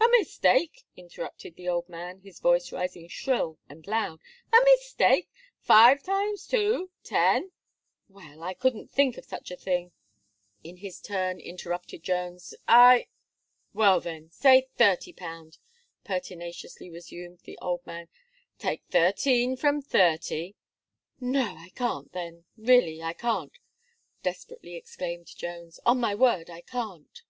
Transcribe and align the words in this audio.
"A 0.00 0.08
mistake!" 0.12 0.86
interrupted 0.96 1.56
the 1.56 1.68
old 1.68 1.90
man, 1.90 2.20
his 2.20 2.40
voice 2.40 2.72
rising 2.72 3.06
shrill 3.06 3.58
and 3.68 3.86
loud. 3.86 4.18
"A 4.50 4.56
mistake! 4.64 5.28
five 5.60 6.02
times 6.02 6.46
two, 6.46 6.90
ten" 7.02 7.52
"Well, 8.08 8.38
but 8.38 8.42
I 8.44 8.54
couldn't 8.54 8.90
think 8.90 9.18
of 9.18 9.26
such 9.26 9.50
a 9.50 9.56
thing," 9.58 9.92
in 10.62 10.78
his 10.78 11.02
turn 11.02 11.38
interrupted 11.38 12.02
Jones. 12.02 12.54
"I" 12.66 13.08
"Well 13.74 14.00
then, 14.00 14.30
say 14.30 14.70
thirty 14.74 15.12
pound," 15.12 15.58
pertinaciously 16.02 16.88
resumed 16.88 17.40
the 17.40 17.58
old 17.58 17.84
man; 17.86 18.08
"take 18.58 18.84
thirteen 18.86 19.54
from 19.54 19.82
thirty" 19.82 20.54
"No, 21.20 21.56
I 21.58 21.68
can't 21.74 22.10
then 22.12 22.46
really, 22.56 23.02
I 23.02 23.12
can't," 23.12 23.52
desperately 24.22 24.76
exclaimed 24.76 25.26
Jones; 25.26 25.78
"on 25.84 26.00
my 26.00 26.14
word 26.14 26.48
I 26.48 26.62
can't." 26.62 27.20